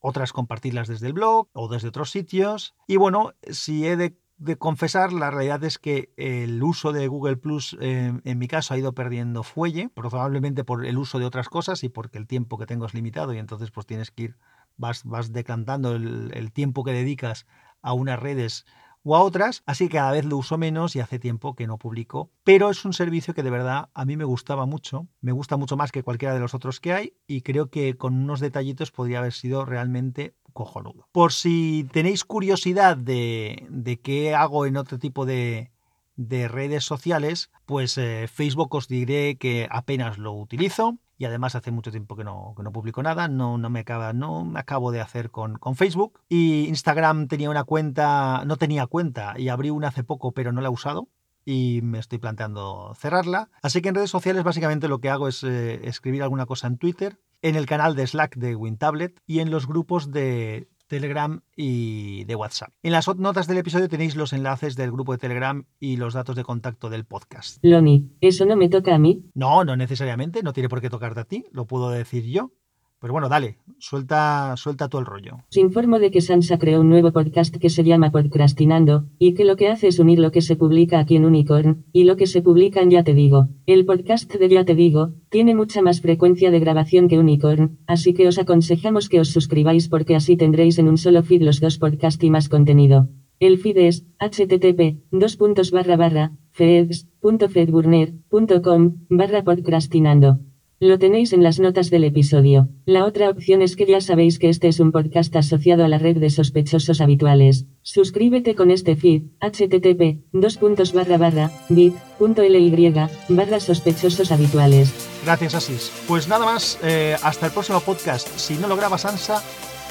otras 0.00 0.32
compartirlas 0.32 0.88
desde 0.88 1.06
el 1.06 1.12
blog 1.12 1.48
o 1.52 1.68
desde 1.68 1.88
otros 1.88 2.10
sitios. 2.10 2.74
Y 2.86 2.96
bueno, 2.96 3.32
si 3.50 3.86
he 3.86 3.96
de 3.96 4.16
confesar, 4.58 5.12
la 5.12 5.30
realidad 5.30 5.62
es 5.64 5.78
que 5.78 6.12
el 6.16 6.62
uso 6.62 6.92
de 6.92 7.06
Google 7.06 7.36
Plus 7.36 7.76
eh, 7.80 8.12
en 8.24 8.38
mi 8.38 8.48
caso 8.48 8.74
ha 8.74 8.78
ido 8.78 8.92
perdiendo 8.92 9.42
fuelle, 9.42 9.88
probablemente 9.88 10.64
por 10.64 10.84
el 10.84 10.98
uso 10.98 11.18
de 11.18 11.24
otras 11.24 11.48
cosas 11.48 11.84
y 11.84 11.88
porque 11.88 12.18
el 12.18 12.26
tiempo 12.26 12.58
que 12.58 12.66
tengo 12.66 12.86
es 12.86 12.94
limitado 12.94 13.32
y 13.32 13.38
entonces 13.38 13.70
pues 13.70 13.86
tienes 13.86 14.10
que 14.10 14.24
ir, 14.24 14.36
vas, 14.76 15.04
vas 15.04 15.32
decantando 15.32 15.94
el 15.94 16.52
tiempo 16.52 16.84
que 16.84 16.92
dedicas 16.92 17.46
a 17.84 17.92
unas 17.92 18.18
redes 18.18 18.64
o 19.04 19.14
a 19.14 19.22
otras, 19.22 19.62
así 19.66 19.88
que 19.88 19.98
cada 19.98 20.12
vez 20.12 20.24
lo 20.24 20.38
uso 20.38 20.56
menos 20.56 20.96
y 20.96 21.00
hace 21.00 21.18
tiempo 21.18 21.54
que 21.54 21.66
no 21.66 21.76
publico, 21.76 22.30
pero 22.42 22.70
es 22.70 22.84
un 22.86 22.94
servicio 22.94 23.34
que 23.34 23.42
de 23.42 23.50
verdad 23.50 23.90
a 23.92 24.04
mí 24.06 24.16
me 24.16 24.24
gustaba 24.24 24.64
mucho, 24.64 25.06
me 25.20 25.32
gusta 25.32 25.58
mucho 25.58 25.76
más 25.76 25.92
que 25.92 26.02
cualquiera 26.02 26.32
de 26.34 26.40
los 26.40 26.54
otros 26.54 26.80
que 26.80 26.94
hay 26.94 27.12
y 27.26 27.42
creo 27.42 27.68
que 27.68 27.96
con 27.96 28.14
unos 28.14 28.40
detallitos 28.40 28.90
podría 28.90 29.18
haber 29.18 29.34
sido 29.34 29.66
realmente 29.66 30.34
cojonudo. 30.54 31.06
Por 31.12 31.32
si 31.32 31.86
tenéis 31.92 32.24
curiosidad 32.24 32.96
de, 32.96 33.66
de 33.68 34.00
qué 34.00 34.34
hago 34.34 34.64
en 34.64 34.78
otro 34.78 34.98
tipo 34.98 35.26
de, 35.26 35.70
de 36.16 36.48
redes 36.48 36.84
sociales, 36.84 37.50
pues 37.66 37.98
eh, 37.98 38.26
Facebook 38.32 38.74
os 38.74 38.88
diré 38.88 39.36
que 39.36 39.68
apenas 39.70 40.16
lo 40.16 40.32
utilizo 40.32 40.98
y 41.16 41.24
además 41.24 41.54
hace 41.54 41.70
mucho 41.70 41.90
tiempo 41.90 42.16
que 42.16 42.24
no, 42.24 42.54
que 42.56 42.62
no 42.62 42.72
publico 42.72 43.02
nada, 43.02 43.28
no, 43.28 43.58
no, 43.58 43.70
me 43.70 43.80
acaba, 43.80 44.12
no 44.12 44.44
me 44.44 44.60
acabo 44.60 44.90
de 44.92 45.00
hacer 45.00 45.30
con, 45.30 45.58
con, 45.58 45.76
Facebook. 45.76 46.20
Y 46.28 46.66
Instagram 46.68 47.28
tenía 47.28 47.50
una 47.50 47.64
cuenta, 47.64 48.42
no 48.46 48.56
tenía 48.56 48.86
cuenta 48.86 49.34
y 49.36 49.48
abrí 49.48 49.70
una 49.70 49.88
hace 49.88 50.04
poco, 50.04 50.32
pero 50.32 50.52
no 50.52 50.60
la 50.60 50.68
he 50.68 50.72
usado. 50.72 51.08
Y 51.46 51.80
me 51.82 51.98
estoy 51.98 52.18
planteando 52.18 52.94
cerrarla. 52.94 53.50
Así 53.62 53.82
que 53.82 53.90
en 53.90 53.94
redes 53.94 54.10
sociales 54.10 54.44
básicamente 54.44 54.88
lo 54.88 55.00
que 55.00 55.10
hago 55.10 55.28
es 55.28 55.44
eh, 55.44 55.86
escribir 55.86 56.22
alguna 56.22 56.46
cosa 56.46 56.66
en 56.66 56.78
Twitter, 56.78 57.20
en 57.42 57.54
el 57.54 57.66
canal 57.66 57.94
de 57.94 58.06
Slack 58.06 58.36
de 58.36 58.56
WinTablet 58.56 59.20
y 59.26 59.40
en 59.40 59.50
los 59.50 59.66
grupos 59.66 60.10
de 60.10 60.68
Telegram 60.86 61.40
y 61.56 62.24
de 62.24 62.34
WhatsApp. 62.34 62.70
En 62.82 62.92
las 62.92 63.08
notas 63.16 63.46
del 63.46 63.58
episodio 63.58 63.88
tenéis 63.88 64.16
los 64.16 64.32
enlaces 64.32 64.76
del 64.76 64.92
grupo 64.92 65.12
de 65.12 65.18
Telegram 65.18 65.64
y 65.80 65.96
los 65.96 66.14
datos 66.14 66.36
de 66.36 66.44
contacto 66.44 66.90
del 66.90 67.04
podcast. 67.04 67.58
Loni, 67.62 68.10
¿eso 68.20 68.44
no 68.46 68.56
me 68.56 68.68
toca 68.68 68.94
a 68.94 68.98
mí? 68.98 69.24
No, 69.34 69.64
no 69.64 69.76
necesariamente, 69.76 70.42
no 70.42 70.52
tiene 70.52 70.68
por 70.68 70.80
qué 70.80 70.90
tocarte 70.90 71.20
a 71.20 71.24
ti, 71.24 71.44
lo 71.52 71.66
puedo 71.66 71.90
decir 71.90 72.24
yo. 72.24 72.52
Pero 73.04 73.12
bueno, 73.12 73.28
dale, 73.28 73.58
suelta, 73.76 74.56
suelta 74.56 74.88
todo 74.88 75.02
el 75.02 75.06
rollo. 75.06 75.36
Os 75.50 75.58
informo 75.58 75.98
de 75.98 76.10
que 76.10 76.22
Sansa 76.22 76.56
creó 76.56 76.80
un 76.80 76.88
nuevo 76.88 77.12
podcast 77.12 77.54
que 77.54 77.68
se 77.68 77.84
llama 77.84 78.10
Podcastinando, 78.10 79.04
y 79.18 79.34
que 79.34 79.44
lo 79.44 79.56
que 79.56 79.68
hace 79.68 79.88
es 79.88 79.98
unir 79.98 80.18
lo 80.18 80.32
que 80.32 80.40
se 80.40 80.56
publica 80.56 81.00
aquí 81.00 81.16
en 81.16 81.26
Unicorn, 81.26 81.84
y 81.92 82.04
lo 82.04 82.16
que 82.16 82.26
se 82.26 82.40
publica 82.40 82.80
en 82.80 82.88
Ya 82.88 83.04
Te 83.04 83.12
Digo. 83.12 83.48
El 83.66 83.84
podcast 83.84 84.32
de 84.32 84.48
Ya 84.48 84.64
Te 84.64 84.74
Digo, 84.74 85.12
tiene 85.28 85.54
mucha 85.54 85.82
más 85.82 86.00
frecuencia 86.00 86.50
de 86.50 86.60
grabación 86.60 87.08
que 87.08 87.18
Unicorn, 87.18 87.76
así 87.86 88.14
que 88.14 88.26
os 88.26 88.38
aconsejamos 88.38 89.10
que 89.10 89.20
os 89.20 89.28
suscribáis 89.28 89.90
porque 89.90 90.16
así 90.16 90.38
tendréis 90.38 90.78
en 90.78 90.88
un 90.88 90.96
solo 90.96 91.22
feed 91.22 91.42
los 91.42 91.60
dos 91.60 91.76
podcasts 91.76 92.24
y 92.24 92.30
más 92.30 92.48
contenido. 92.48 93.10
El 93.38 93.58
feed 93.58 93.76
es 93.76 94.06
http 94.18 94.96
feeds.fedburner.com 96.52 98.94
barra 99.10 99.44
podcastinando. 99.44 100.40
Lo 100.84 100.98
tenéis 100.98 101.32
en 101.32 101.42
las 101.42 101.60
notas 101.60 101.88
del 101.88 102.04
episodio. 102.04 102.68
La 102.84 103.06
otra 103.06 103.30
opción 103.30 103.62
es 103.62 103.74
que 103.74 103.86
ya 103.86 104.02
sabéis 104.02 104.38
que 104.38 104.50
este 104.50 104.68
es 104.68 104.80
un 104.80 104.92
podcast 104.92 105.34
asociado 105.34 105.82
a 105.82 105.88
la 105.88 105.96
red 105.96 106.18
de 106.18 106.28
sospechosos 106.28 107.00
habituales. 107.00 107.64
Suscríbete 107.80 108.54
con 108.54 108.70
este 108.70 108.94
feed, 108.94 109.22
http 109.40 110.20
bit.ly 111.70 112.94
barra 113.30 113.60
sospechosos 113.60 114.30
habituales. 114.30 114.92
Gracias, 115.24 115.54
Asis. 115.54 115.90
Pues 116.06 116.28
nada 116.28 116.44
más, 116.44 116.78
eh, 116.82 117.16
hasta 117.22 117.46
el 117.46 117.52
próximo 117.52 117.80
podcast. 117.80 118.28
Si 118.36 118.52
no 118.56 118.68
lo 118.68 118.76
grabas 118.76 119.06
Ansa, 119.06 119.42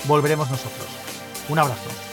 volveremos 0.08 0.52
nosotros. 0.52 0.86
Un 1.50 1.58
abrazo. 1.58 2.13